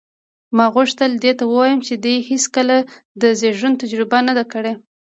ما 0.57 0.65
غوښتل 0.75 1.11
دې 1.23 1.31
ته 1.39 1.43
ووایم 1.47 1.79
چې 1.87 1.93
دې 2.05 2.15
هېڅکله 2.29 2.77
د 3.21 3.23
زېږون 3.39 3.73
تجربه 3.81 4.17
نه 4.27 4.33
ده 4.37 4.45
کړې. 4.53 4.73